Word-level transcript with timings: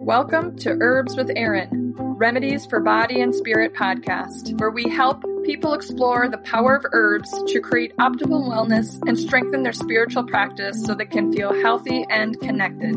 Welcome 0.00 0.56
to 0.60 0.78
Herbs 0.80 1.14
with 1.14 1.30
Erin, 1.36 1.92
Remedies 1.94 2.64
for 2.64 2.80
Body 2.80 3.20
and 3.20 3.34
Spirit 3.34 3.74
podcast, 3.74 4.58
where 4.58 4.70
we 4.70 4.84
help 4.84 5.22
people 5.44 5.74
explore 5.74 6.26
the 6.26 6.38
power 6.38 6.74
of 6.74 6.86
herbs 6.92 7.30
to 7.48 7.60
create 7.60 7.94
optimal 7.98 8.48
wellness 8.48 8.98
and 9.06 9.18
strengthen 9.18 9.62
their 9.62 9.74
spiritual 9.74 10.24
practice 10.24 10.82
so 10.82 10.94
they 10.94 11.04
can 11.04 11.30
feel 11.30 11.52
healthy 11.60 12.06
and 12.08 12.40
connected. 12.40 12.96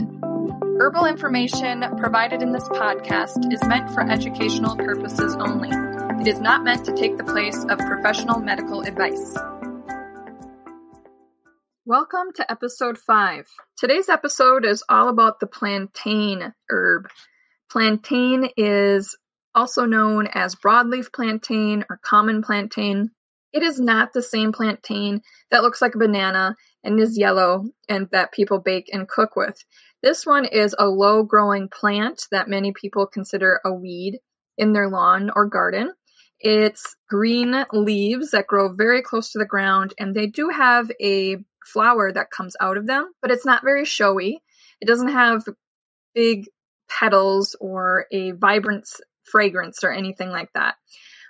Herbal 0.79 1.05
information 1.05 1.83
provided 1.97 2.41
in 2.41 2.53
this 2.53 2.69
podcast 2.69 3.51
is 3.51 3.61
meant 3.65 3.93
for 3.93 4.09
educational 4.09 4.77
purposes 4.77 5.35
only. 5.41 5.71
It 6.21 6.27
is 6.27 6.39
not 6.39 6.63
meant 6.63 6.85
to 6.85 6.95
take 6.95 7.17
the 7.17 7.25
place 7.25 7.65
of 7.65 7.79
professional 7.79 8.39
medical 8.39 8.79
advice. 8.79 9.35
Welcome 11.85 12.31
to 12.35 12.49
episode 12.49 12.97
5. 12.97 13.45
Today's 13.75 14.07
episode 14.07 14.63
is 14.65 14.85
all 14.87 15.09
about 15.09 15.41
the 15.41 15.47
plantain 15.47 16.53
herb. 16.69 17.09
Plantain 17.69 18.47
is 18.55 19.17
also 19.53 19.83
known 19.83 20.27
as 20.27 20.55
broadleaf 20.55 21.11
plantain 21.11 21.83
or 21.89 21.99
common 22.01 22.41
plantain. 22.41 23.11
It 23.51 23.63
is 23.63 23.81
not 23.81 24.13
the 24.13 24.23
same 24.23 24.53
plantain 24.53 25.23
that 25.51 25.61
looks 25.61 25.81
like 25.81 25.93
a 25.95 25.97
banana 25.97 26.55
and 26.85 26.97
is 27.01 27.17
yellow 27.17 27.65
and 27.89 28.07
that 28.13 28.31
people 28.31 28.59
bake 28.59 28.89
and 28.93 29.05
cook 29.05 29.35
with. 29.35 29.65
This 30.01 30.25
one 30.25 30.45
is 30.45 30.73
a 30.79 30.87
low 30.87 31.23
growing 31.23 31.67
plant 31.67 32.27
that 32.31 32.47
many 32.47 32.71
people 32.71 33.07
consider 33.07 33.59
a 33.65 33.73
weed 33.73 34.21
in 34.57 34.71
their 34.71 34.87
lawn 34.87 35.31
or 35.35 35.47
garden. 35.47 35.91
It's 36.39 36.95
green 37.09 37.65
leaves 37.73 38.31
that 38.31 38.47
grow 38.47 38.71
very 38.73 39.01
close 39.01 39.31
to 39.31 39.39
the 39.39 39.45
ground, 39.45 39.93
and 39.99 40.15
they 40.15 40.27
do 40.27 40.47
have 40.47 40.89
a 41.01 41.37
flower 41.65 42.11
that 42.11 42.31
comes 42.31 42.55
out 42.59 42.77
of 42.77 42.87
them, 42.87 43.11
but 43.21 43.31
it's 43.31 43.45
not 43.45 43.63
very 43.63 43.85
showy. 43.85 44.41
It 44.81 44.87
doesn't 44.87 45.09
have 45.09 45.43
big 46.13 46.47
petals 46.89 47.55
or 47.59 48.05
a 48.11 48.31
vibrant 48.31 48.87
fragrance 49.23 49.83
or 49.83 49.91
anything 49.91 50.29
like 50.29 50.49
that. 50.53 50.75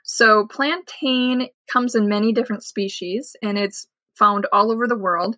So, 0.03 0.47
plantain 0.47 1.47
comes 1.71 1.95
in 1.95 2.09
many 2.09 2.33
different 2.33 2.63
species 2.63 3.35
and 3.41 3.57
it's 3.57 3.87
found 4.15 4.45
all 4.51 4.71
over 4.71 4.87
the 4.87 4.97
world. 4.97 5.37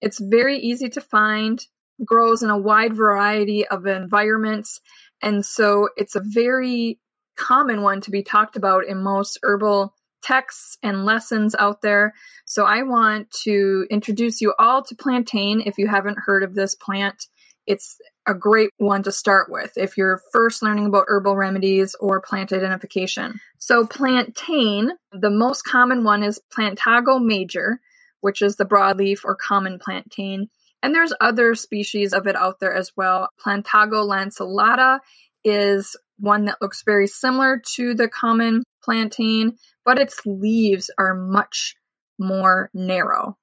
It's 0.00 0.18
very 0.18 0.58
easy 0.58 0.88
to 0.90 1.00
find, 1.00 1.64
grows 2.04 2.42
in 2.42 2.50
a 2.50 2.58
wide 2.58 2.94
variety 2.94 3.66
of 3.68 3.86
environments, 3.86 4.80
and 5.22 5.44
so 5.44 5.90
it's 5.96 6.16
a 6.16 6.22
very 6.24 6.98
common 7.36 7.82
one 7.82 8.00
to 8.02 8.10
be 8.10 8.22
talked 8.22 8.56
about 8.56 8.86
in 8.86 9.02
most 9.02 9.38
herbal 9.42 9.94
texts 10.22 10.78
and 10.82 11.04
lessons 11.04 11.54
out 11.58 11.82
there. 11.82 12.14
So 12.44 12.64
I 12.64 12.82
want 12.82 13.30
to 13.44 13.86
introduce 13.90 14.40
you 14.40 14.54
all 14.58 14.82
to 14.84 14.94
plantain 14.94 15.62
if 15.64 15.78
you 15.78 15.86
haven't 15.86 16.18
heard 16.18 16.42
of 16.42 16.54
this 16.54 16.74
plant. 16.74 17.26
It's 17.66 17.98
a 18.26 18.34
great 18.34 18.70
one 18.78 19.02
to 19.04 19.12
start 19.12 19.50
with 19.50 19.72
if 19.76 19.96
you're 19.96 20.20
first 20.32 20.62
learning 20.62 20.86
about 20.86 21.06
herbal 21.08 21.36
remedies 21.36 21.94
or 21.98 22.20
plant 22.20 22.52
identification. 22.52 23.40
So, 23.58 23.86
plantain, 23.86 24.92
the 25.12 25.30
most 25.30 25.62
common 25.62 26.04
one 26.04 26.22
is 26.22 26.40
Plantago 26.56 27.22
major, 27.22 27.80
which 28.20 28.42
is 28.42 28.56
the 28.56 28.64
broadleaf 28.64 29.24
or 29.24 29.36
common 29.36 29.78
plantain. 29.78 30.48
And 30.82 30.94
there's 30.94 31.12
other 31.20 31.54
species 31.54 32.12
of 32.12 32.26
it 32.26 32.36
out 32.36 32.60
there 32.60 32.74
as 32.74 32.92
well. 32.96 33.28
Plantago 33.44 34.06
lanceolata 34.06 35.00
is 35.44 35.96
one 36.18 36.46
that 36.46 36.60
looks 36.60 36.82
very 36.84 37.06
similar 37.06 37.62
to 37.74 37.94
the 37.94 38.08
common 38.08 38.62
plantain, 38.82 39.56
but 39.84 39.98
its 39.98 40.20
leaves 40.24 40.90
are 40.98 41.14
much 41.14 41.74
more 42.18 42.70
narrow. 42.74 43.36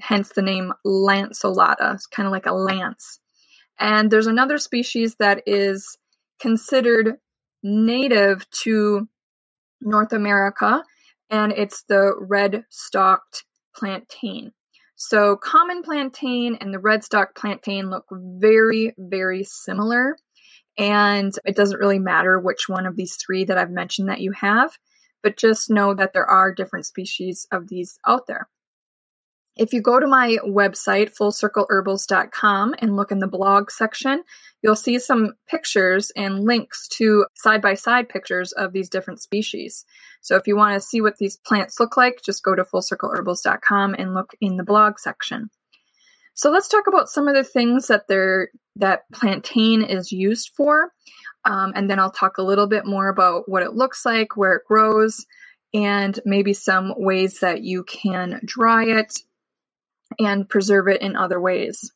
Hence 0.00 0.30
the 0.30 0.42
name 0.42 0.72
lanceolata. 0.86 1.94
It's 1.94 2.06
kind 2.06 2.26
of 2.26 2.32
like 2.32 2.46
a 2.46 2.52
lance. 2.52 3.20
And 3.78 4.10
there's 4.10 4.26
another 4.26 4.58
species 4.58 5.16
that 5.16 5.42
is 5.46 5.96
considered 6.40 7.14
native 7.62 8.48
to 8.50 9.08
North 9.80 10.12
America, 10.12 10.82
and 11.30 11.52
it's 11.52 11.84
the 11.88 12.14
red 12.18 12.64
stalked 12.70 13.44
plantain. 13.74 14.52
So, 14.96 15.36
common 15.36 15.82
plantain 15.82 16.56
and 16.60 16.74
the 16.74 16.80
red 16.80 17.04
stalked 17.04 17.36
plantain 17.36 17.88
look 17.88 18.06
very, 18.10 18.94
very 18.98 19.44
similar. 19.44 20.16
And 20.78 21.34
it 21.44 21.56
doesn't 21.56 21.80
really 21.80 21.98
matter 21.98 22.38
which 22.38 22.68
one 22.68 22.86
of 22.86 22.96
these 22.96 23.16
three 23.16 23.44
that 23.44 23.58
I've 23.58 23.70
mentioned 23.70 24.08
that 24.08 24.20
you 24.20 24.32
have 24.32 24.78
but 25.22 25.36
just 25.36 25.70
know 25.70 25.94
that 25.94 26.12
there 26.12 26.26
are 26.26 26.52
different 26.52 26.86
species 26.86 27.46
of 27.50 27.68
these 27.68 27.98
out 28.06 28.26
there. 28.26 28.48
If 29.56 29.72
you 29.72 29.82
go 29.82 29.98
to 29.98 30.06
my 30.06 30.38
website, 30.46 31.16
fullcircleherbals.com, 31.16 32.76
and 32.78 32.94
look 32.94 33.10
in 33.10 33.18
the 33.18 33.26
blog 33.26 33.72
section, 33.72 34.22
you'll 34.62 34.76
see 34.76 35.00
some 35.00 35.32
pictures 35.48 36.12
and 36.14 36.44
links 36.44 36.86
to 36.92 37.26
side 37.34 37.60
by 37.60 37.74
side 37.74 38.08
pictures 38.08 38.52
of 38.52 38.72
these 38.72 38.88
different 38.88 39.20
species. 39.20 39.84
So 40.20 40.36
if 40.36 40.46
you 40.46 40.56
want 40.56 40.74
to 40.74 40.86
see 40.86 41.00
what 41.00 41.16
these 41.16 41.38
plants 41.38 41.80
look 41.80 41.96
like, 41.96 42.22
just 42.24 42.44
go 42.44 42.54
to 42.54 42.62
fullcircleherbals.com 42.62 43.94
and 43.98 44.14
look 44.14 44.32
in 44.40 44.56
the 44.56 44.64
blog 44.64 45.00
section. 45.00 45.50
So 46.38 46.52
let's 46.52 46.68
talk 46.68 46.86
about 46.86 47.08
some 47.08 47.26
of 47.26 47.34
the 47.34 47.42
things 47.42 47.88
that 47.88 48.06
they're, 48.06 48.50
that 48.76 49.02
plantain 49.12 49.82
is 49.82 50.12
used 50.12 50.52
for. 50.56 50.92
Um, 51.44 51.72
and 51.74 51.90
then 51.90 51.98
I'll 51.98 52.12
talk 52.12 52.38
a 52.38 52.44
little 52.44 52.68
bit 52.68 52.86
more 52.86 53.08
about 53.08 53.48
what 53.48 53.64
it 53.64 53.74
looks 53.74 54.06
like, 54.06 54.36
where 54.36 54.54
it 54.54 54.62
grows, 54.64 55.26
and 55.74 56.18
maybe 56.24 56.52
some 56.52 56.94
ways 56.96 57.40
that 57.40 57.62
you 57.62 57.82
can 57.82 58.40
dry 58.44 58.84
it 58.84 59.14
and 60.20 60.48
preserve 60.48 60.86
it 60.86 61.02
in 61.02 61.16
other 61.16 61.40
ways. 61.40 61.92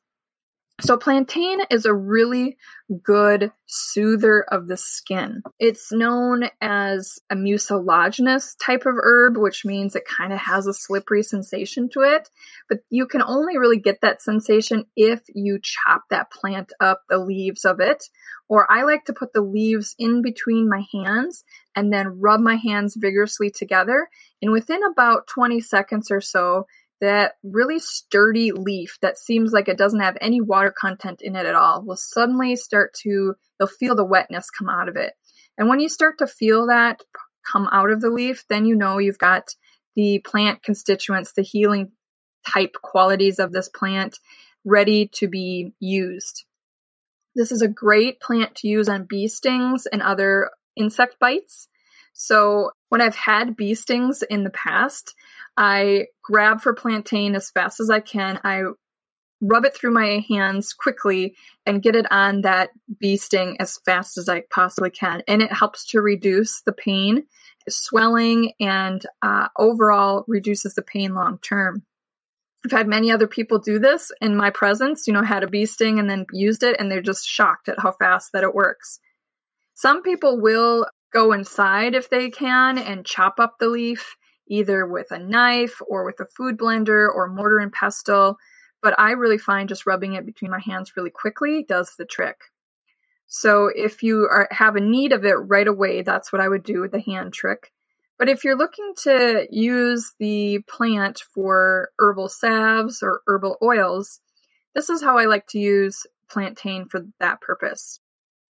So, 0.82 0.96
plantain 0.96 1.60
is 1.70 1.86
a 1.86 1.94
really 1.94 2.56
good 3.04 3.52
soother 3.66 4.42
of 4.42 4.66
the 4.66 4.76
skin. 4.76 5.42
It's 5.60 5.92
known 5.92 6.50
as 6.60 7.20
a 7.30 7.36
mucilaginous 7.36 8.56
type 8.56 8.84
of 8.84 8.96
herb, 8.96 9.36
which 9.36 9.64
means 9.64 9.94
it 9.94 10.02
kind 10.04 10.32
of 10.32 10.40
has 10.40 10.66
a 10.66 10.74
slippery 10.74 11.22
sensation 11.22 11.88
to 11.90 12.00
it. 12.00 12.28
But 12.68 12.80
you 12.90 13.06
can 13.06 13.22
only 13.22 13.58
really 13.58 13.78
get 13.78 14.00
that 14.02 14.22
sensation 14.22 14.86
if 14.96 15.20
you 15.32 15.60
chop 15.62 16.02
that 16.10 16.32
plant 16.32 16.72
up, 16.80 17.02
the 17.08 17.18
leaves 17.18 17.64
of 17.64 17.78
it. 17.78 18.02
Or 18.48 18.70
I 18.70 18.82
like 18.82 19.04
to 19.04 19.14
put 19.14 19.32
the 19.32 19.40
leaves 19.40 19.94
in 20.00 20.20
between 20.20 20.68
my 20.68 20.84
hands 20.92 21.44
and 21.76 21.92
then 21.92 22.20
rub 22.20 22.40
my 22.40 22.56
hands 22.56 22.96
vigorously 22.98 23.50
together. 23.50 24.08
And 24.42 24.50
within 24.50 24.80
about 24.82 25.28
20 25.28 25.60
seconds 25.60 26.10
or 26.10 26.20
so, 26.20 26.66
that 27.02 27.32
really 27.42 27.80
sturdy 27.80 28.52
leaf 28.52 28.96
that 29.02 29.18
seems 29.18 29.52
like 29.52 29.66
it 29.66 29.76
doesn't 29.76 30.00
have 30.00 30.16
any 30.20 30.40
water 30.40 30.70
content 30.70 31.20
in 31.20 31.34
it 31.34 31.44
at 31.44 31.56
all 31.56 31.82
will 31.82 31.96
suddenly 31.96 32.54
start 32.54 32.94
to, 32.94 33.34
you'll 33.58 33.68
feel 33.68 33.96
the 33.96 34.04
wetness 34.04 34.50
come 34.50 34.68
out 34.68 34.88
of 34.88 34.94
it. 34.94 35.12
And 35.58 35.68
when 35.68 35.80
you 35.80 35.88
start 35.88 36.18
to 36.18 36.28
feel 36.28 36.68
that 36.68 37.02
come 37.44 37.68
out 37.72 37.90
of 37.90 38.00
the 38.00 38.08
leaf, 38.08 38.44
then 38.48 38.66
you 38.66 38.76
know 38.76 38.98
you've 38.98 39.18
got 39.18 39.48
the 39.96 40.20
plant 40.20 40.62
constituents, 40.62 41.32
the 41.32 41.42
healing 41.42 41.90
type 42.48 42.76
qualities 42.80 43.40
of 43.40 43.50
this 43.50 43.68
plant 43.68 44.20
ready 44.64 45.08
to 45.14 45.26
be 45.26 45.72
used. 45.80 46.44
This 47.34 47.50
is 47.50 47.62
a 47.62 47.68
great 47.68 48.20
plant 48.20 48.54
to 48.56 48.68
use 48.68 48.88
on 48.88 49.06
bee 49.08 49.26
stings 49.26 49.86
and 49.86 50.02
other 50.02 50.50
insect 50.76 51.18
bites. 51.18 51.66
So, 52.12 52.72
when 52.90 53.00
I've 53.00 53.16
had 53.16 53.56
bee 53.56 53.74
stings 53.74 54.22
in 54.22 54.44
the 54.44 54.50
past, 54.50 55.14
I 55.56 56.06
grab 56.22 56.60
for 56.60 56.74
plantain 56.74 57.34
as 57.34 57.50
fast 57.50 57.80
as 57.80 57.90
I 57.90 58.00
can. 58.00 58.40
I 58.44 58.62
rub 59.42 59.64
it 59.64 59.74
through 59.74 59.90
my 59.90 60.24
hands 60.28 60.72
quickly 60.72 61.34
and 61.66 61.82
get 61.82 61.96
it 61.96 62.06
on 62.10 62.42
that 62.42 62.70
bee 63.00 63.16
sting 63.16 63.56
as 63.60 63.78
fast 63.84 64.16
as 64.16 64.28
I 64.28 64.44
possibly 64.50 64.90
can. 64.90 65.22
And 65.26 65.42
it 65.42 65.52
helps 65.52 65.86
to 65.86 66.00
reduce 66.00 66.62
the 66.62 66.72
pain, 66.72 67.24
swelling, 67.68 68.52
and 68.60 69.04
uh, 69.20 69.48
overall 69.58 70.24
reduces 70.28 70.74
the 70.74 70.82
pain 70.82 71.14
long 71.14 71.38
term. 71.38 71.82
I've 72.64 72.70
had 72.70 72.86
many 72.86 73.10
other 73.10 73.26
people 73.26 73.58
do 73.58 73.80
this 73.80 74.12
in 74.20 74.36
my 74.36 74.50
presence, 74.50 75.08
you 75.08 75.12
know, 75.12 75.22
had 75.22 75.42
a 75.42 75.48
bee 75.48 75.66
sting 75.66 75.98
and 75.98 76.08
then 76.08 76.26
used 76.32 76.62
it, 76.62 76.76
and 76.78 76.90
they're 76.90 77.02
just 77.02 77.28
shocked 77.28 77.68
at 77.68 77.80
how 77.80 77.90
fast 77.90 78.30
that 78.32 78.44
it 78.44 78.54
works. 78.54 79.00
Some 79.74 80.02
people 80.02 80.40
will 80.40 80.86
go 81.12 81.32
inside 81.32 81.96
if 81.96 82.08
they 82.08 82.30
can 82.30 82.78
and 82.78 83.04
chop 83.04 83.40
up 83.40 83.56
the 83.58 83.68
leaf 83.68 84.16
either 84.48 84.86
with 84.86 85.10
a 85.10 85.18
knife 85.18 85.80
or 85.86 86.04
with 86.04 86.20
a 86.20 86.26
food 86.26 86.58
blender 86.58 87.08
or 87.08 87.28
mortar 87.28 87.58
and 87.58 87.72
pestle. 87.72 88.36
But 88.82 88.98
I 88.98 89.12
really 89.12 89.38
find 89.38 89.68
just 89.68 89.86
rubbing 89.86 90.14
it 90.14 90.26
between 90.26 90.50
my 90.50 90.60
hands 90.60 90.92
really 90.96 91.10
quickly 91.10 91.64
does 91.68 91.94
the 91.96 92.04
trick. 92.04 92.36
So 93.26 93.70
if 93.74 94.02
you 94.02 94.28
are, 94.30 94.48
have 94.50 94.76
a 94.76 94.80
need 94.80 95.12
of 95.12 95.24
it 95.24 95.32
right 95.32 95.66
away, 95.66 96.02
that's 96.02 96.32
what 96.32 96.42
I 96.42 96.48
would 96.48 96.64
do 96.64 96.80
with 96.80 96.92
the 96.92 97.00
hand 97.00 97.32
trick. 97.32 97.72
But 98.18 98.28
if 98.28 98.44
you're 98.44 98.58
looking 98.58 98.92
to 99.04 99.46
use 99.50 100.12
the 100.18 100.60
plant 100.68 101.22
for 101.34 101.90
herbal 101.98 102.28
salves 102.28 103.02
or 103.02 103.22
herbal 103.26 103.56
oils, 103.62 104.20
this 104.74 104.90
is 104.90 105.02
how 105.02 105.18
I 105.18 105.24
like 105.24 105.46
to 105.48 105.58
use 105.58 106.06
plantain 106.28 106.88
for 106.88 107.06
that 107.20 107.40
purpose. 107.40 108.00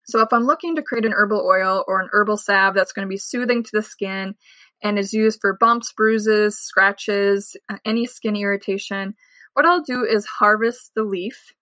So 0.05 0.19
if 0.19 0.33
I'm 0.33 0.45
looking 0.45 0.75
to 0.75 0.81
create 0.81 1.05
an 1.05 1.13
herbal 1.13 1.45
oil 1.45 1.83
or 1.87 2.01
an 2.01 2.09
herbal 2.11 2.37
salve 2.37 2.75
that's 2.75 2.91
going 2.91 3.07
to 3.07 3.09
be 3.09 3.17
soothing 3.17 3.63
to 3.63 3.71
the 3.71 3.81
skin 3.81 4.35
and 4.83 4.99
is 4.99 5.13
used 5.13 5.39
for 5.41 5.57
bumps, 5.59 5.91
bruises, 5.93 6.59
scratches, 6.59 7.55
uh, 7.69 7.77
any 7.85 8.05
skin 8.05 8.35
irritation. 8.35 9.15
What 9.53 9.65
I'll 9.65 9.81
do 9.81 10.03
is 10.05 10.25
harvest 10.25 10.91
the 10.95 11.03
leaf 11.03 11.53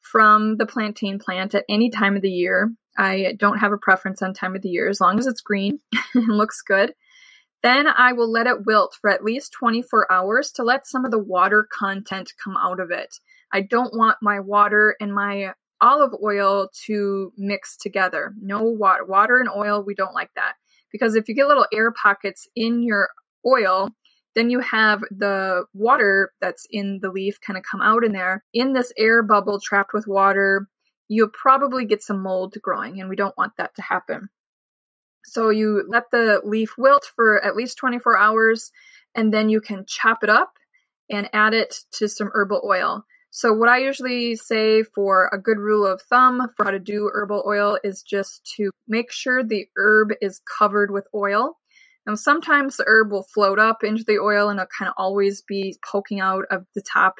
from 0.00 0.56
the 0.56 0.66
plantain 0.66 1.18
plant 1.18 1.54
at 1.54 1.64
any 1.68 1.88
time 1.88 2.16
of 2.16 2.22
the 2.22 2.30
year. 2.30 2.72
I 2.98 3.34
don't 3.38 3.58
have 3.58 3.72
a 3.72 3.78
preference 3.78 4.20
on 4.20 4.34
time 4.34 4.54
of 4.54 4.62
the 4.62 4.68
year 4.68 4.88
as 4.88 5.00
long 5.00 5.18
as 5.18 5.26
it's 5.26 5.40
green 5.40 5.78
and 6.14 6.28
looks 6.28 6.60
good. 6.60 6.94
Then 7.62 7.86
I 7.86 8.12
will 8.12 8.30
let 8.30 8.48
it 8.48 8.66
wilt 8.66 8.96
for 9.00 9.08
at 9.08 9.24
least 9.24 9.52
24 9.52 10.10
hours 10.10 10.50
to 10.52 10.64
let 10.64 10.86
some 10.86 11.04
of 11.04 11.12
the 11.12 11.18
water 11.18 11.66
content 11.72 12.32
come 12.42 12.56
out 12.56 12.80
of 12.80 12.90
it. 12.90 13.14
I 13.52 13.60
don't 13.60 13.96
want 13.96 14.18
my 14.20 14.40
water 14.40 14.96
and 15.00 15.14
my 15.14 15.52
olive 15.80 16.12
oil 16.22 16.70
to 16.86 17.32
mix 17.36 17.76
together. 17.76 18.34
No 18.40 18.62
water. 18.62 19.04
Water 19.04 19.38
and 19.38 19.48
oil, 19.48 19.82
we 19.84 19.94
don't 19.94 20.14
like 20.14 20.30
that. 20.34 20.54
Because 20.92 21.14
if 21.14 21.28
you 21.28 21.34
get 21.34 21.48
little 21.48 21.66
air 21.72 21.90
pockets 21.90 22.46
in 22.54 22.82
your 22.82 23.08
oil, 23.46 23.88
then 24.34 24.50
you 24.50 24.60
have 24.60 25.00
the 25.10 25.64
water 25.74 26.32
that's 26.40 26.66
in 26.70 27.00
the 27.02 27.10
leaf 27.10 27.40
kind 27.40 27.56
of 27.56 27.64
come 27.68 27.80
out 27.80 28.04
in 28.04 28.12
there. 28.12 28.44
In 28.54 28.72
this 28.72 28.92
air 28.96 29.22
bubble 29.22 29.60
trapped 29.60 29.92
with 29.92 30.06
water, 30.06 30.68
you'll 31.08 31.28
probably 31.28 31.84
get 31.84 32.02
some 32.02 32.22
mold 32.22 32.54
growing, 32.62 33.00
and 33.00 33.08
we 33.08 33.16
don't 33.16 33.36
want 33.36 33.52
that 33.58 33.74
to 33.76 33.82
happen. 33.82 34.28
So 35.24 35.50
you 35.50 35.84
let 35.88 36.10
the 36.10 36.40
leaf 36.44 36.74
wilt 36.78 37.10
for 37.14 37.42
at 37.44 37.56
least 37.56 37.78
24 37.78 38.18
hours, 38.18 38.70
and 39.14 39.32
then 39.32 39.48
you 39.48 39.60
can 39.60 39.84
chop 39.86 40.22
it 40.22 40.30
up 40.30 40.52
and 41.10 41.28
add 41.32 41.54
it 41.54 41.76
to 41.92 42.08
some 42.08 42.30
herbal 42.32 42.62
oil. 42.64 43.04
So, 43.34 43.50
what 43.54 43.70
I 43.70 43.78
usually 43.78 44.36
say 44.36 44.82
for 44.82 45.30
a 45.32 45.38
good 45.38 45.56
rule 45.56 45.86
of 45.86 46.02
thumb 46.02 46.48
for 46.54 46.66
how 46.66 46.70
to 46.70 46.78
do 46.78 47.10
herbal 47.14 47.44
oil 47.46 47.78
is 47.82 48.02
just 48.02 48.44
to 48.56 48.70
make 48.86 49.10
sure 49.10 49.42
the 49.42 49.66
herb 49.78 50.10
is 50.20 50.42
covered 50.58 50.90
with 50.90 51.06
oil. 51.14 51.56
Now, 52.06 52.14
sometimes 52.14 52.76
the 52.76 52.84
herb 52.86 53.10
will 53.10 53.22
float 53.22 53.58
up 53.58 53.82
into 53.82 54.04
the 54.04 54.18
oil 54.18 54.50
and 54.50 54.60
it'll 54.60 54.68
kind 54.78 54.90
of 54.90 54.94
always 54.98 55.40
be 55.40 55.78
poking 55.90 56.20
out 56.20 56.44
of 56.50 56.66
the 56.74 56.82
top 56.82 57.14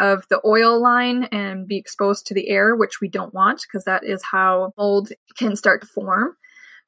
of 0.00 0.26
the 0.28 0.40
oil 0.44 0.82
line 0.82 1.24
and 1.30 1.68
be 1.68 1.76
exposed 1.76 2.26
to 2.26 2.34
the 2.34 2.48
air, 2.48 2.74
which 2.74 3.00
we 3.00 3.08
don't 3.08 3.32
want 3.32 3.62
because 3.62 3.84
that 3.84 4.02
is 4.02 4.24
how 4.24 4.72
mold 4.76 5.10
can 5.38 5.54
start 5.54 5.82
to 5.82 5.86
form. 5.86 6.36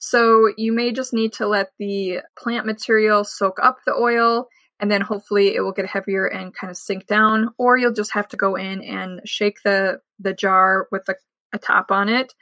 So 0.01 0.53
you 0.57 0.73
may 0.73 0.91
just 0.91 1.15
need 1.15 1.33
to 1.35 1.47
let 1.47 1.69
the 1.79 2.19
plant 2.37 2.67
material 2.67 3.23
soak 3.23 3.61
up 3.63 3.79
the 3.87 3.95
oil 3.95 4.49
and 4.81 4.91
then 4.91 5.01
hopefully 5.01 5.55
it 5.55 5.61
will 5.61 5.73
get 5.73 5.87
heavier 5.87 6.27
and 6.27 6.55
kind 6.55 6.71
of 6.71 6.77
sink 6.77 7.07
down 7.07 7.51
or 7.59 7.77
you'll 7.77 7.93
just 7.93 8.13
have 8.13 8.29
to 8.29 8.37
go 8.37 8.57
in 8.57 8.83
and 8.83 9.21
shake 9.25 9.63
the 9.65 10.01
the 10.19 10.35
jar 10.35 10.89
with 10.91 11.09
a, 11.09 11.15
a 11.53 11.59
top 11.59 11.91
on 11.91 12.09
it 12.09 12.35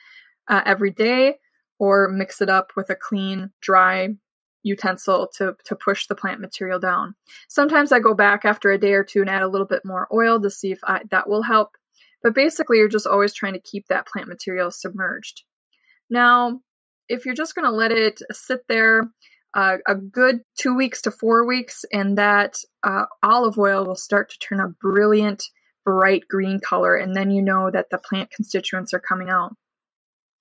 uh, 0.48 0.62
every 0.64 0.90
day 0.90 1.36
or 1.78 2.08
mix 2.08 2.40
it 2.40 2.48
up 2.48 2.70
with 2.76 2.90
a 2.90 2.96
clean 2.96 3.50
dry 3.60 4.08
utensil 4.62 5.28
to 5.36 5.54
to 5.64 5.76
push 5.76 6.06
the 6.06 6.14
plant 6.14 6.40
material 6.40 6.78
down. 6.78 7.14
Sometimes 7.48 7.92
i 7.92 7.98
go 7.98 8.14
back 8.14 8.44
after 8.44 8.70
a 8.70 8.78
day 8.78 8.94
or 8.94 9.04
two 9.04 9.20
and 9.20 9.30
add 9.30 9.42
a 9.42 9.48
little 9.48 9.66
bit 9.66 9.84
more 9.84 10.08
oil 10.12 10.40
to 10.40 10.50
see 10.50 10.72
if 10.72 10.80
I, 10.84 11.02
that 11.10 11.28
will 11.28 11.42
help 11.42 11.76
but 12.22 12.34
basically 12.34 12.78
you're 12.78 12.88
just 12.88 13.06
always 13.06 13.34
trying 13.34 13.52
to 13.52 13.60
keep 13.60 13.86
that 13.88 14.06
plant 14.06 14.28
material 14.28 14.70
submerged. 14.70 15.42
Now 16.10 16.60
if 17.08 17.26
you're 17.26 17.34
just 17.34 17.54
going 17.54 17.66
to 17.66 17.70
let 17.70 17.92
it 17.92 18.22
sit 18.32 18.60
there 18.66 19.10
uh, 19.54 19.78
a 19.86 19.94
good 19.94 20.40
two 20.58 20.74
weeks 20.74 21.02
to 21.02 21.10
four 21.10 21.46
weeks, 21.46 21.84
and 21.92 22.18
that 22.18 22.56
uh, 22.82 23.04
olive 23.22 23.58
oil 23.58 23.84
will 23.84 23.96
start 23.96 24.30
to 24.30 24.38
turn 24.38 24.60
a 24.60 24.68
brilliant, 24.68 25.44
bright 25.84 26.24
green 26.28 26.60
color, 26.60 26.96
and 26.96 27.14
then 27.14 27.30
you 27.30 27.42
know 27.42 27.70
that 27.70 27.90
the 27.90 27.98
plant 27.98 28.30
constituents 28.30 28.92
are 28.92 29.00
coming 29.00 29.30
out. 29.30 29.54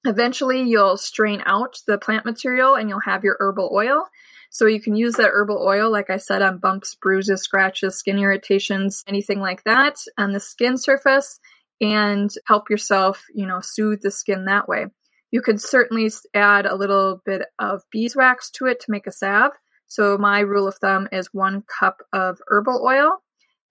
Eventually, 0.05 0.63
you'll 0.63 0.97
strain 0.97 1.41
out 1.45 1.77
the 1.87 1.97
plant 1.97 2.25
material 2.25 2.75
and 2.75 2.89
you'll 2.89 2.99
have 2.99 3.23
your 3.23 3.37
herbal 3.39 3.71
oil. 3.73 4.05
So 4.49 4.67
you 4.67 4.81
can 4.81 4.95
use 4.95 5.13
that 5.15 5.31
herbal 5.31 5.65
oil, 5.65 5.89
like 5.89 6.09
I 6.09 6.17
said, 6.17 6.41
on 6.41 6.59
bumps, 6.59 6.95
bruises, 6.95 7.41
scratches, 7.41 7.97
skin 7.97 8.19
irritations, 8.19 9.03
anything 9.07 9.39
like 9.39 9.63
that 9.63 9.95
on 10.17 10.31
the 10.31 10.39
skin 10.39 10.77
surface 10.77 11.39
and 11.81 12.29
help 12.45 12.69
yourself, 12.69 13.25
you 13.33 13.47
know, 13.47 13.61
soothe 13.61 14.01
the 14.01 14.11
skin 14.11 14.45
that 14.45 14.67
way. 14.67 14.87
You 15.33 15.41
could 15.41 15.59
certainly 15.59 16.11
add 16.35 16.67
a 16.67 16.75
little 16.75 17.19
bit 17.25 17.41
of 17.57 17.81
beeswax 17.91 18.51
to 18.51 18.67
it 18.67 18.79
to 18.81 18.91
make 18.91 19.07
a 19.07 19.11
salve. 19.11 19.53
So 19.87 20.15
my 20.15 20.41
rule 20.41 20.67
of 20.67 20.75
thumb 20.75 21.07
is 21.11 21.33
one 21.33 21.63
cup 21.63 22.03
of 22.13 22.39
herbal 22.49 22.85
oil 22.87 23.17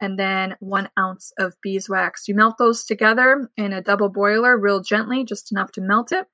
and 0.00 0.18
then 0.18 0.56
one 0.58 0.88
ounce 0.98 1.32
of 1.38 1.54
beeswax. 1.62 2.26
You 2.26 2.34
melt 2.34 2.58
those 2.58 2.84
together 2.84 3.48
in 3.56 3.72
a 3.72 3.80
double 3.80 4.08
boiler 4.08 4.58
real 4.58 4.80
gently, 4.80 5.24
just 5.24 5.52
enough 5.52 5.70
to 5.72 5.80
melt 5.80 6.10
it. 6.10 6.26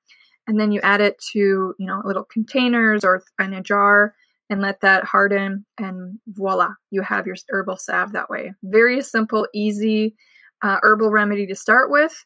And 0.47 0.59
then 0.59 0.71
you 0.71 0.81
add 0.81 0.99
it 0.99 1.21
to, 1.33 1.75
you 1.77 1.85
know, 1.85 2.01
little 2.03 2.23
containers 2.23 3.03
or 3.03 3.21
in 3.39 3.53
a 3.53 3.61
jar 3.61 4.15
and 4.49 4.61
let 4.61 4.81
that 4.81 5.03
harden 5.03 5.63
and 5.77 6.17
voila, 6.29 6.69
you 6.89 7.03
have 7.03 7.27
your 7.27 7.35
herbal 7.51 7.77
salve 7.77 8.13
that 8.13 8.31
way. 8.31 8.53
Very 8.63 8.99
simple, 9.03 9.47
easy 9.53 10.15
uh, 10.63 10.79
herbal 10.81 11.11
remedy 11.11 11.45
to 11.45 11.55
start 11.55 11.91
with 11.91 12.25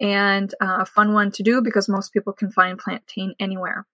and 0.00 0.52
uh, 0.60 0.78
a 0.80 0.86
fun 0.86 1.12
one 1.12 1.30
to 1.32 1.42
do 1.42 1.60
because 1.60 1.88
most 1.88 2.12
people 2.12 2.32
can 2.32 2.50
find 2.50 2.78
plantain 2.78 3.34
anywhere. 3.38 3.86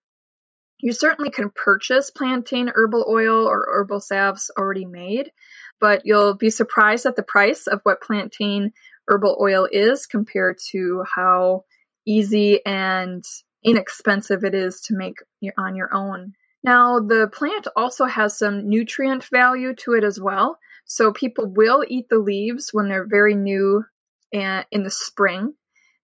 You 0.78 0.92
certainly 0.92 1.30
can 1.30 1.50
purchase 1.50 2.10
plantain 2.10 2.70
herbal 2.74 3.06
oil 3.08 3.46
or 3.46 3.66
herbal 3.68 4.00
salves 4.00 4.50
already 4.56 4.84
made, 4.84 5.32
but 5.80 6.02
you'll 6.04 6.34
be 6.34 6.50
surprised 6.50 7.06
at 7.06 7.16
the 7.16 7.22
price 7.22 7.66
of 7.66 7.80
what 7.82 8.02
plantain 8.02 8.72
herbal 9.08 9.38
oil 9.40 9.66
is 9.70 10.06
compared 10.06 10.58
to 10.70 11.04
how 11.14 11.64
easy 12.06 12.64
and 12.64 13.24
inexpensive 13.64 14.44
it 14.44 14.54
is 14.54 14.82
to 14.82 14.96
make 14.96 15.16
on 15.58 15.76
your 15.76 15.92
own. 15.94 16.34
Now, 16.62 17.00
the 17.00 17.28
plant 17.32 17.68
also 17.74 18.04
has 18.04 18.38
some 18.38 18.68
nutrient 18.68 19.24
value 19.24 19.74
to 19.76 19.92
it 19.94 20.04
as 20.04 20.20
well. 20.20 20.58
So 20.84 21.12
people 21.12 21.46
will 21.46 21.84
eat 21.86 22.08
the 22.08 22.18
leaves 22.18 22.70
when 22.72 22.88
they're 22.88 23.06
very 23.06 23.34
new 23.34 23.84
and 24.32 24.66
in 24.70 24.82
the 24.82 24.90
spring 24.90 25.54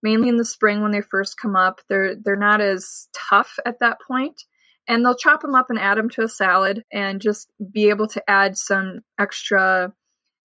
mainly 0.02 0.28
in 0.28 0.36
the 0.36 0.44
spring 0.44 0.82
when 0.82 0.92
they 0.92 1.00
first 1.00 1.38
come 1.38 1.56
up. 1.56 1.80
They're 1.88 2.14
they're 2.16 2.36
not 2.36 2.60
as 2.60 3.08
tough 3.14 3.58
at 3.64 3.80
that 3.80 3.98
point, 4.06 4.42
and 4.88 5.04
they'll 5.04 5.14
chop 5.16 5.42
them 5.42 5.54
up 5.54 5.70
and 5.70 5.78
add 5.78 5.98
them 5.98 6.10
to 6.10 6.22
a 6.22 6.28
salad 6.28 6.84
and 6.92 7.20
just 7.20 7.50
be 7.72 7.88
able 7.88 8.08
to 8.08 8.30
add 8.30 8.56
some 8.56 9.00
extra 9.18 9.92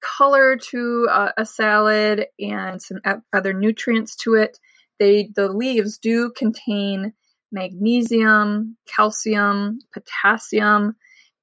color 0.00 0.56
to 0.56 1.08
a, 1.11 1.32
a 1.38 1.47
salad 1.47 2.26
and 2.38 2.81
some 2.81 3.00
other 3.32 3.52
nutrients 3.52 4.17
to 4.17 4.35
it. 4.35 4.58
They 4.99 5.31
the 5.35 5.49
leaves 5.49 5.99
do 5.99 6.31
contain 6.37 7.12
magnesium, 7.52 8.76
calcium, 8.87 9.81
potassium, 9.93 10.97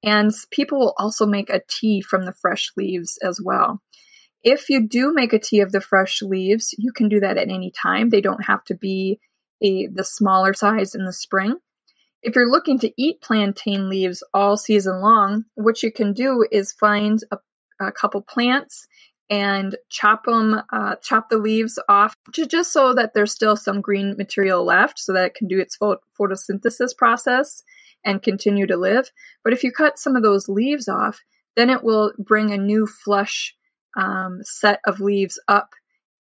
and 0.04 0.31
people 0.51 0.80
will 0.80 0.95
also 0.98 1.25
make 1.25 1.50
a 1.50 1.62
tea 1.68 2.01
from 2.01 2.25
the 2.25 2.33
fresh 2.33 2.71
leaves 2.77 3.18
as 3.24 3.42
well. 3.44 3.81
If 4.44 4.69
you 4.69 4.88
do 4.88 5.13
make 5.13 5.34
a 5.34 5.39
tea 5.39 5.62
of 5.62 5.72
the 5.72 5.81
fresh 5.81 6.22
leaves, 6.22 6.74
you 6.78 6.92
can 6.92 7.10
do 7.10 7.19
that 7.19 7.38
at 7.38 7.50
any 7.50 7.72
time. 7.72 8.10
They 8.10 8.22
don't 8.22 8.45
have 8.45 8.63
to 8.66 8.75
be 8.75 9.19
a 9.62 9.88
the 9.88 10.04
smaller 10.04 10.54
size 10.54 10.95
in 10.95 11.06
the 11.06 11.13
spring. 11.13 11.56
If 12.22 12.36
you're 12.36 12.50
looking 12.50 12.80
to 12.80 12.92
eat 12.97 13.21
plantain 13.21 13.90
leaves 13.90 14.23
all 14.33 14.57
season 14.57 15.02
long, 15.02 15.45
what 15.56 15.83
you 15.83 15.92
can 15.92 16.14
do 16.14 16.45
is 16.52 16.73
find 16.73 17.19
a, 17.31 17.38
a 17.80 17.92
couple 17.92 18.21
plants 18.21 18.88
and 19.30 19.76
chop 19.90 20.26
them, 20.26 20.61
uh, 20.71 20.95
chop 21.02 21.30
the 21.30 21.38
leaves 21.38 21.80
off 21.90 22.16
just 22.31 22.71
so 22.71 22.94
that 22.94 23.14
there's 23.14 23.31
still 23.31 23.56
some 23.56 23.81
green 23.81 24.16
material 24.18 24.64
left 24.64 25.00
so 25.00 25.14
that 25.14 25.26
it 25.26 25.33
can 25.35 25.47
do 25.47 25.59
its 25.59 25.78
photosynthesis 25.78 26.95
process 26.97 27.64
and 28.06 28.23
continue 28.23 28.66
to 28.68 28.78
live. 28.78 29.11
But 29.44 29.54
if 29.54 29.64
you 29.64 29.71
cut 29.71 30.00
some 30.00 30.16
of 30.16 30.23
those 30.23 30.47
leaves 30.47 30.88
off, 30.88 31.19
then 31.56 31.69
it 31.69 31.83
will 31.83 32.14
bring 32.18 32.52
a 32.52 32.57
new 32.57 32.88
flush 32.88 33.56
um, 33.95 34.41
set 34.44 34.79
of 34.85 34.99
leaves 34.99 35.39
up, 35.47 35.69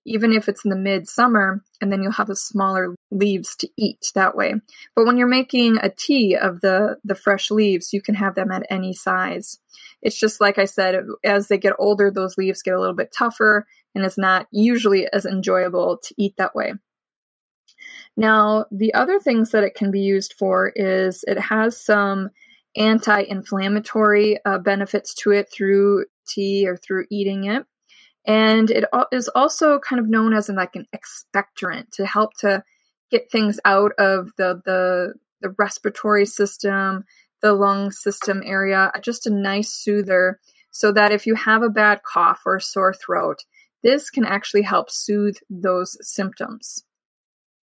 even 0.04 0.33
if 0.33 0.49
it's 0.49 0.64
in 0.64 0.71
the 0.71 0.76
midsummer, 0.76 1.62
and 1.81 1.92
then 1.92 2.02
you'll 2.02 2.12
have 2.12 2.26
the 2.26 2.37
smaller 2.37 2.95
leaves 3.11 3.57
to 3.57 3.69
eat 3.76 4.11
that 4.14 4.37
way. 4.37 4.54
But 4.97 5.07
when 5.07 5.16
you're 5.16 5.28
making 5.28 5.78
a 5.78 5.90
tea 5.90 6.37
of 6.37 6.61
the 6.61 6.97
the 7.04 7.14
fresh 7.14 7.50
leaves, 7.50 7.92
you 7.92 8.02
can 8.02 8.14
have 8.14 8.35
them 8.35 8.50
at 8.50 8.66
any 8.71 8.92
size. 8.92 9.59
It's 10.02 10.19
just 10.19 10.40
like 10.40 10.59
I 10.59 10.64
said, 10.64 10.97
as 11.25 11.49
they 11.49 11.59
get 11.59 11.75
older, 11.78 12.11
those 12.11 12.37
leaves 12.37 12.62
get 12.62 12.75
a 12.75 12.81
little 12.81 12.97
bit 12.97 13.14
tougher, 13.16 13.66
and 13.95 14.04
it's 14.04 14.19
not 14.19 14.47
usually 14.50 15.07
as 15.12 15.26
enjoyable 15.26 15.99
to 16.04 16.14
eat 16.19 16.35
that 16.38 16.54
way. 16.54 16.75
Now, 18.16 18.66
the 18.71 18.92
other 18.95 19.19
things 19.19 19.50
that 19.50 19.64
it 19.64 19.75
can 19.75 19.90
be 19.90 20.00
used 20.00 20.35
for 20.38 20.73
is 20.75 21.25
it 21.26 21.38
has 21.38 21.81
some 21.81 22.31
anti 22.76 23.23
inflammatory 23.23 24.38
uh, 24.45 24.59
benefits 24.59 25.14
to 25.14 25.31
it 25.31 25.50
through 25.52 26.07
tea 26.26 26.67
or 26.67 26.76
through 26.76 27.07
eating 27.11 27.45
it. 27.45 27.64
And 28.25 28.71
it 28.71 28.85
is 29.11 29.29
also 29.29 29.79
kind 29.79 30.00
of 30.00 30.09
known 30.09 30.33
as 30.33 30.49
an, 30.49 30.57
like 30.57 30.76
an 30.76 30.87
expectorant 30.95 31.91
to 31.93 32.07
help 32.07 32.35
to 32.38 32.62
get 33.11 33.31
things 33.31 33.59
out 33.64 33.93
of 33.99 34.31
the, 34.38 34.62
the, 34.64 35.14
the 35.41 35.55
respiratory 35.59 36.25
system, 36.25 37.05
the 37.43 37.52
lung 37.52 37.91
system 37.91 38.43
area, 38.45 38.93
just 39.02 39.26
a 39.26 39.31
nice 39.31 39.73
soother 39.73 40.38
so 40.73 40.91
that 40.91 41.12
if 41.12 41.26
you 41.26 41.35
have 41.35 41.62
a 41.62 41.69
bad 41.69 42.02
cough 42.02 42.43
or 42.47 42.59
sore 42.59 42.95
throat, 42.95 43.45
this 43.83 44.11
can 44.11 44.25
actually 44.25 44.62
help 44.62 44.91
soothe 44.91 45.37
those 45.49 45.97
symptoms. 46.00 46.83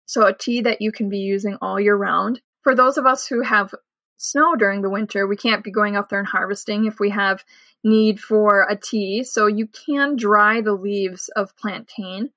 So, 0.06 0.26
a 0.26 0.34
tea 0.34 0.62
that 0.62 0.82
you 0.82 0.92
can 0.92 1.08
be 1.08 1.18
using 1.18 1.56
all 1.62 1.80
year 1.80 1.96
round. 1.96 2.40
For 2.62 2.75
those 2.75 2.98
of 2.98 3.06
us 3.06 3.26
who 3.26 3.42
have 3.42 3.75
snow 4.16 4.56
during 4.56 4.82
the 4.82 4.90
winter, 4.90 5.26
we 5.26 5.37
can't 5.37 5.64
be 5.64 5.70
going 5.70 5.96
out 5.96 6.08
there 6.08 6.18
and 6.18 6.28
harvesting 6.28 6.87
if 6.87 6.99
we 7.00 7.11
have 7.11 7.44
need 7.85 8.20
for 8.20 8.66
a 8.68 8.76
tea. 8.76 9.23
So 9.25 9.46
you 9.46 9.66
can 9.68 10.16
dry 10.16 10.61
the 10.61 10.75
leaves 10.75 11.28
of 11.37 11.56
plantain. 11.56 12.30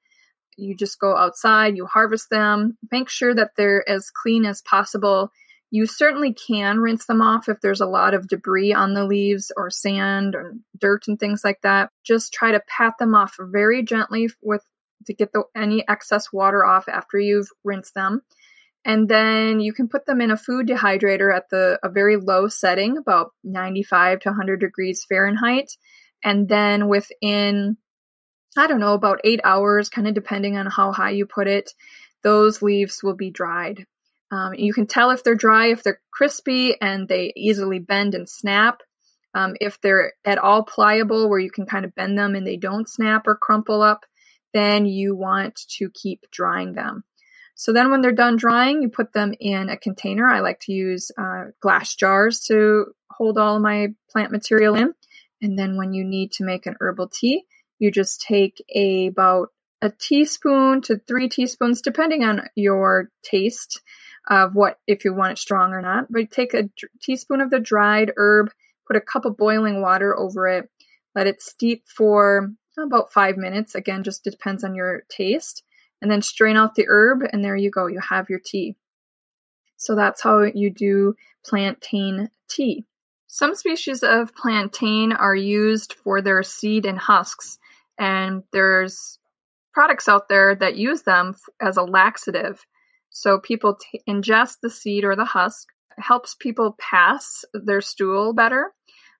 you 0.58 0.76
just 0.76 1.00
go 1.00 1.16
outside, 1.16 1.78
you 1.78 1.86
harvest 1.86 2.30
them, 2.30 2.78
make 2.92 3.10
sure 3.10 3.34
that 3.34 3.52
they're 3.56 3.88
as 3.90 4.12
clean 4.12 4.46
as 4.46 4.62
possible. 4.62 5.32
You 5.72 5.86
certainly 5.86 6.34
can 6.34 6.80
rinse 6.80 7.06
them 7.06 7.22
off 7.22 7.48
if 7.48 7.62
there's 7.62 7.82
a 7.82 7.86
lot 7.86 8.14
of 8.14 8.28
debris 8.28 8.74
on 8.74 8.94
the 8.94 9.06
leaves 9.06 9.52
or 9.56 9.70
sand 9.70 10.36
or 10.36 10.56
dirt 10.78 11.08
and 11.08 11.20
things 11.20 11.44
like 11.44 11.62
that. 11.62 11.92
Just 12.04 12.34
try 12.34 12.52
to 12.52 12.62
pat 12.68 12.96
them 13.00 13.16
off 13.16 13.38
very 13.40 13.84
gently 13.84 14.30
with 14.42 14.64
to 15.06 15.14
get 15.14 15.32
the, 15.32 15.44
any 15.56 15.88
excess 15.88 16.34
water 16.34 16.66
off 16.66 16.90
after 16.90 17.18
you've 17.20 17.50
rinsed 17.64 17.94
them. 17.94 18.22
And 18.86 19.10
then 19.10 19.60
you 19.60 19.74
can 19.74 19.90
put 19.90 20.06
them 20.06 20.22
in 20.22 20.32
a 20.32 20.38
food 20.38 20.68
dehydrator 20.68 21.36
at 21.36 21.50
the 21.50 21.80
a 21.84 21.90
very 21.90 22.16
low 22.18 22.48
setting, 22.48 22.98
about 22.98 23.32
95 23.44 24.22
to 24.22 24.30
100 24.30 24.60
degrees 24.60 25.06
Fahrenheit. 25.08 25.72
And 26.24 26.48
then 26.48 26.88
within, 26.88 27.78
I 28.58 28.68
don't 28.68 28.80
know, 28.80 28.94
about 28.94 29.22
eight 29.24 29.42
hours, 29.44 29.90
kind 29.90 30.08
of 30.08 30.14
depending 30.14 30.58
on 30.58 30.66
how 30.66 30.92
high 30.92 31.12
you 31.12 31.26
put 31.26 31.48
it, 31.48 31.72
those 32.24 32.62
leaves 32.62 33.02
will 33.04 33.16
be 33.16 33.32
dried. 33.32 33.86
Um, 34.32 34.54
you 34.54 34.74
can 34.74 34.88
tell 34.88 35.12
if 35.12 35.24
they're 35.24 35.36
dry, 35.36 35.68
if 35.68 35.84
they're 35.84 36.02
crispy 36.12 36.80
and 36.80 37.08
they 37.08 37.34
easily 37.36 37.80
bend 37.80 38.16
and 38.16 38.30
snap. 38.30 38.82
Um, 39.34 39.56
if 39.62 39.80
they're 39.82 40.14
at 40.26 40.40
all 40.40 40.64
pliable, 40.64 41.30
where 41.30 41.40
you 41.40 41.52
can 41.52 41.66
kind 41.66 41.86
of 41.86 41.94
bend 41.96 42.18
them 42.18 42.36
and 42.36 42.46
they 42.46 42.58
don't 42.58 42.90
snap 42.90 43.28
or 43.28 43.36
crumple 43.36 43.82
up, 43.82 44.06
then 44.54 44.86
you 44.86 45.16
want 45.16 45.62
to 45.78 45.92
keep 45.92 46.26
drying 46.32 46.74
them. 46.74 47.04
So 47.60 47.74
then 47.74 47.92
when 47.92 48.00
they're 48.00 48.14
done 48.14 48.38
drying, 48.38 48.82
you 48.82 48.88
put 48.88 49.12
them 49.12 49.34
in 49.38 49.68
a 49.68 49.76
container. 49.76 50.26
I 50.26 50.40
like 50.40 50.62
to 50.62 50.72
use 50.72 51.12
uh, 51.18 51.48
glass 51.60 51.94
jars 51.94 52.40
to 52.46 52.86
hold 53.12 53.38
all 53.38 53.60
my 53.60 53.90
plant 54.10 54.32
material 54.32 54.76
in. 54.76 54.94
And 55.42 55.60
then 55.60 55.76
when 55.76 55.92
you 55.92 56.06
need 56.06 56.32
to 56.34 56.46
make 56.46 56.68
an 56.68 56.78
herbal 56.80 57.10
tea, 57.10 57.44
you 57.78 57.92
just 57.92 58.22
take 58.22 58.64
a, 58.74 59.08
about 59.08 59.50
a 59.82 59.90
teaspoon 59.90 60.84
to 60.84 61.02
three 61.06 61.28
teaspoons, 61.28 61.82
depending 61.82 62.24
on 62.24 62.48
your 62.56 63.12
taste 63.24 63.82
of 64.30 64.56
what, 64.56 64.80
if 64.88 65.04
you 65.04 65.14
want 65.14 65.34
it 65.34 65.38
strong 65.38 65.74
or 65.74 65.82
not. 65.82 66.06
But 66.10 66.32
take 66.32 66.54
a 66.54 66.70
teaspoon 67.02 67.42
of 67.42 67.50
the 67.50 67.60
dried 67.60 68.14
herb, 68.16 68.52
put 68.88 68.96
a 68.96 69.02
cup 69.02 69.26
of 69.26 69.36
boiling 69.36 69.82
water 69.82 70.18
over 70.18 70.48
it, 70.48 70.70
let 71.14 71.28
it 71.28 71.42
steep 71.42 71.84
for 71.94 72.54
about 72.82 73.12
five 73.12 73.36
minutes. 73.36 73.76
Again, 73.76 74.04
just 74.04 74.24
depends 74.24 74.64
on 74.64 74.76
your 74.76 75.04
taste. 75.10 75.62
And 76.02 76.10
then 76.10 76.22
strain 76.22 76.56
out 76.56 76.76
the 76.76 76.86
herb, 76.88 77.24
and 77.32 77.44
there 77.44 77.56
you 77.56 77.72
go. 77.72 77.88
You 77.88 78.00
have 78.00 78.30
your 78.30 78.40
tea. 78.40 78.76
So 79.78 79.96
that's 79.96 80.22
how 80.22 80.44
you 80.44 80.70
do 80.70 81.16
plantain 81.46 82.30
tea. 82.50 82.86
Some 83.28 83.56
species 83.56 84.02
of 84.02 84.36
plantain 84.36 85.14
are 85.14 85.36
used 85.36 85.94
for 85.94 86.22
their 86.22 86.42
seed 86.44 86.86
and 86.86 86.98
husks, 86.98 87.60
and 87.98 88.44
there's 88.52 89.20
products 89.74 90.08
out 90.08 90.30
there 90.30 90.56
that 90.56 90.78
use 90.78 91.04
them 91.04 91.36
as 91.62 91.78
a 91.78 91.84
laxative. 91.84 92.66
So 93.10 93.40
people 93.40 93.76
t- 93.76 94.02
ingest 94.08 94.58
the 94.62 94.70
seed 94.70 95.04
or 95.04 95.16
the 95.16 95.26
husk, 95.26 95.68
it 95.98 96.02
helps 96.02 96.36
people 96.36 96.76
pass 96.80 97.46
their 97.54 97.82
stool 97.82 98.34
better. 98.34 98.74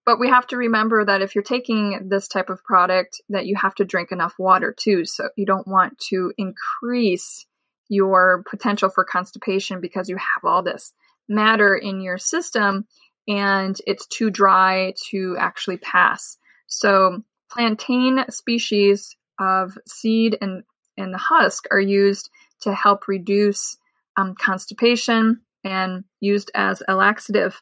But 0.06 0.20
we 0.20 0.30
have 0.30 0.48
to 0.48 0.58
remember 0.58 1.06
that 1.06 1.22
if 1.22 1.36
you're 1.36 1.44
taking 1.44 2.08
this 2.10 2.28
type 2.28 2.50
of 2.50 2.64
product, 2.64 3.22
that 3.30 3.46
you 3.46 3.56
have 3.56 3.76
to 3.76 3.86
drink 3.86 4.12
enough 4.12 4.34
water 4.40 4.76
too. 4.78 5.06
So 5.06 5.30
you 5.36 5.46
don't 5.46 5.68
want 5.68 6.00
to 6.10 6.34
increase 6.38 7.46
your 7.90 8.44
potential 8.50 8.90
for 8.90 9.04
constipation 9.04 9.82
because 9.82 10.10
you 10.10 10.16
have 10.16 10.44
all 10.44 10.64
this 10.64 10.94
matter 11.28 11.76
in 11.76 12.02
your 12.02 12.18
system 12.18 12.88
and 13.28 13.78
it's 13.86 14.08
too 14.08 14.30
dry 14.32 14.94
to 15.12 15.36
actually 15.40 15.78
pass. 15.78 16.38
So, 16.68 17.24
plantain 17.52 18.26
species 18.30 19.16
of 19.40 19.78
seed 19.88 20.38
and, 20.42 20.64
and 20.98 21.14
the 21.14 21.18
husk 21.18 21.66
are 21.72 21.80
used 21.80 22.30
to 22.62 22.74
help 22.74 23.08
reduce 23.08 23.78
um, 24.18 24.36
constipation 24.36 25.42
and 25.64 26.04
used 26.20 26.52
as 26.54 26.84
a 26.88 26.96
laxative. 26.96 27.62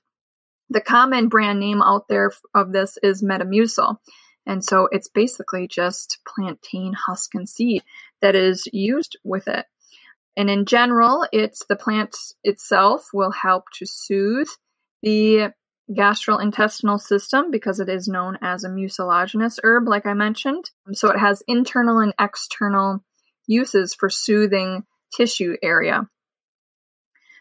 The 0.70 0.82
common 0.82 1.30
brand 1.30 1.60
name 1.60 1.82
out 1.82 2.08
there 2.08 2.32
of 2.54 2.72
this 2.72 2.98
is 3.02 3.24
Metamucil. 3.24 3.98
And 4.46 4.64
so 4.64 4.88
it's 4.92 5.10
basically 5.10 5.68
just 5.68 6.20
plantain 6.28 6.94
husk 6.94 7.36
and 7.36 7.48
seed 7.48 7.84
that 8.22 8.36
is 8.36 8.68
used 8.72 9.18
with 9.24 9.48
it. 9.48 9.66
And 10.38 10.50
in 10.50 10.66
general, 10.66 11.28
it's 11.34 11.66
the 11.68 11.76
plant 11.76 12.16
itself 12.44 13.10
will 13.14 13.32
help 13.32 13.66
to 13.76 13.86
soothe 13.86 14.50
the 15.02 15.52
gastrointestinal 15.90 17.00
system 17.00 17.50
because 17.50 17.80
it 17.80 17.90
is 17.90 18.08
known 18.08 18.38
as 18.42 18.64
a 18.64 18.70
mucilaginous 18.70 19.60
herb, 19.64 19.88
like 19.88 20.06
I 20.06 20.14
mentioned. 20.14 20.70
So 20.94 21.10
it 21.10 21.18
has 21.18 21.44
internal 21.48 22.00
and 22.00 22.14
external 22.20 23.04
uses 23.48 23.94
for 23.94 24.10
soothing 24.10 24.84
tissue 25.16 25.56
area. 25.64 26.08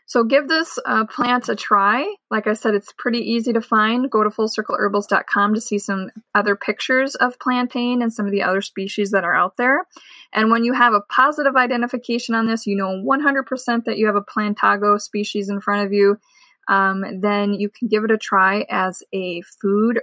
So 0.09 0.23
give 0.23 0.47
this 0.47 0.79
uh, 0.87 1.05
plant 1.07 1.49
a 1.49 1.57
try. 1.57 2.15
Like 2.31 2.47
I 2.47 2.55
said, 2.55 2.75
it's 2.75 2.93
pretty 2.97 3.19
easy 3.19 3.53
to 3.53 3.61
find. 3.61 4.09
Go 4.09 4.23
to 4.23 4.31
fullcircleherbals.com 4.31 5.55
to 5.55 5.61
see 5.61 5.81
some 5.81 6.11
other 6.33 6.55
pictures 6.55 7.17
of 7.17 7.41
plantain 7.41 8.03
and 8.03 8.13
some 8.13 8.25
of 8.25 8.31
the 8.31 8.45
other 8.45 8.63
species 8.63 9.11
that 9.11 9.25
are 9.25 9.35
out 9.35 9.57
there. 9.57 9.85
And 10.33 10.53
when 10.53 10.63
you 10.63 10.75
have 10.75 10.93
a 10.95 11.01
positive 11.01 11.57
identification 11.57 12.37
on 12.37 12.47
this, 12.47 12.69
you 12.69 12.77
know 12.77 13.03
100% 13.05 13.85
that 13.85 13.99
you 13.99 14.07
have 14.07 14.15
a 14.15 14.23
plantago 14.23 15.01
species 15.01 15.49
in 15.49 15.61
front 15.61 15.85
of 15.85 15.93
you, 15.93 16.19
um, 16.69 17.05
then 17.21 17.53
you 17.55 17.69
can 17.69 17.89
give 17.89 18.05
it 18.05 18.13
a 18.13 18.19
try 18.19 18.65
as 18.71 19.03
a 19.13 19.43
food 19.61 20.01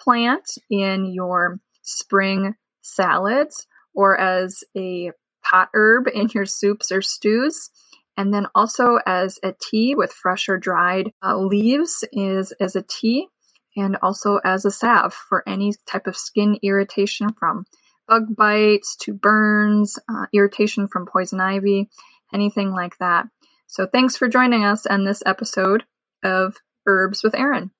plant 0.00 0.58
in 0.68 1.06
your 1.06 1.60
spring 1.82 2.56
salads 2.82 3.68
or 3.94 4.18
as 4.18 4.64
a 4.76 5.12
pot 5.44 5.68
herb 5.72 6.08
in 6.12 6.28
your 6.34 6.46
soups 6.46 6.90
or 6.90 7.00
stews 7.00 7.70
and 8.16 8.32
then 8.32 8.46
also 8.54 8.98
as 9.06 9.38
a 9.42 9.52
tea 9.60 9.94
with 9.94 10.12
fresh 10.12 10.48
or 10.48 10.58
dried 10.58 11.10
uh, 11.22 11.36
leaves 11.36 12.04
is 12.12 12.52
as 12.60 12.76
a 12.76 12.82
tea 12.82 13.28
and 13.76 13.96
also 14.02 14.40
as 14.44 14.64
a 14.64 14.70
salve 14.70 15.12
for 15.12 15.46
any 15.46 15.72
type 15.86 16.06
of 16.06 16.16
skin 16.16 16.58
irritation 16.62 17.32
from 17.32 17.64
bug 18.08 18.34
bites 18.36 18.96
to 18.96 19.12
burns, 19.12 19.98
uh, 20.08 20.26
irritation 20.32 20.88
from 20.88 21.06
poison 21.06 21.40
ivy, 21.40 21.90
anything 22.32 22.70
like 22.70 22.96
that. 22.98 23.26
So 23.66 23.86
thanks 23.86 24.16
for 24.16 24.28
joining 24.28 24.64
us 24.64 24.86
on 24.86 25.04
this 25.04 25.22
episode 25.26 25.84
of 26.22 26.56
Herbs 26.86 27.22
with 27.22 27.34
Erin. 27.34 27.70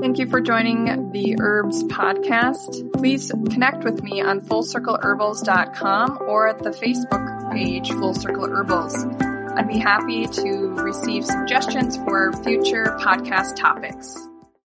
Thank 0.00 0.18
you 0.18 0.28
for 0.28 0.40
joining 0.40 1.10
the 1.10 1.36
Herbs 1.40 1.82
podcast. 1.84 2.92
Please 2.92 3.32
connect 3.50 3.82
with 3.82 4.02
me 4.02 4.20
on 4.20 4.40
fullcircleherbals.com 4.40 6.18
or 6.22 6.48
at 6.48 6.62
the 6.62 6.70
Facebook 6.70 7.52
page 7.52 7.90
Full 7.90 8.14
Circle 8.14 8.48
Herbals. 8.48 8.94
I'd 9.56 9.66
be 9.66 9.78
happy 9.78 10.28
to 10.28 10.68
receive 10.76 11.24
suggestions 11.24 11.96
for 11.96 12.32
future 12.44 12.96
podcast 13.00 13.56
topics. 13.56 14.16